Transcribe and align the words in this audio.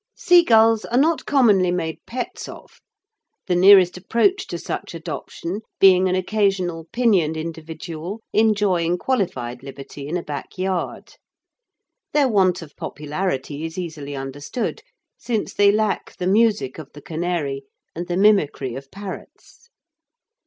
Seagulls 0.15 0.83
are 0.85 0.97
not 0.97 1.27
commonly 1.27 1.69
made 1.69 1.99
pets 2.07 2.49
of, 2.49 2.81
the 3.45 3.55
nearest 3.55 3.97
approach 3.97 4.47
to 4.47 4.57
such 4.57 4.95
adoption 4.95 5.61
being 5.79 6.09
an 6.09 6.15
occasional 6.15 6.87
pinioned 6.91 7.37
individual 7.37 8.19
enjoying 8.33 8.97
qualified 8.97 9.61
liberty 9.61 10.07
in 10.07 10.17
a 10.17 10.23
backyard. 10.23 11.13
Their 12.13 12.27
want 12.27 12.63
of 12.63 12.75
popularity 12.75 13.63
is 13.63 13.77
easily 13.77 14.15
understood, 14.15 14.81
since 15.19 15.53
they 15.53 15.71
lack 15.71 16.17
the 16.17 16.25
music 16.25 16.79
of 16.79 16.91
the 16.93 17.01
canary 17.03 17.61
and 17.93 18.07
the 18.07 18.17
mimicry 18.17 18.73
of 18.73 18.89
parrots. 18.89 19.69